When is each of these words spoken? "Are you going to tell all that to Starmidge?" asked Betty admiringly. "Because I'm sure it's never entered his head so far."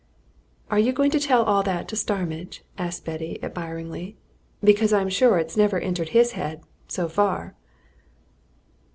"Are 0.71 0.79
you 0.79 0.93
going 0.93 1.11
to 1.11 1.19
tell 1.19 1.43
all 1.43 1.61
that 1.61 1.87
to 1.89 1.95
Starmidge?" 1.95 2.63
asked 2.75 3.05
Betty 3.05 3.37
admiringly. 3.43 4.17
"Because 4.63 4.91
I'm 4.91 5.09
sure 5.09 5.37
it's 5.37 5.55
never 5.55 5.79
entered 5.79 6.09
his 6.09 6.31
head 6.31 6.63
so 6.87 7.07
far." 7.07 7.55